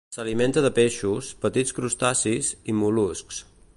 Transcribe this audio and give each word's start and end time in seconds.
S'alimenta 0.15 0.61
de 0.65 0.71
peixos, 0.77 1.29
petits 1.43 1.75
crustacis 1.81 2.51
i 2.75 2.77
mol·luscs. 2.79 3.45